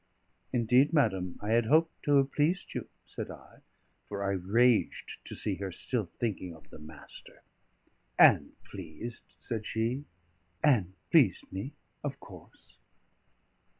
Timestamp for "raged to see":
4.31-5.57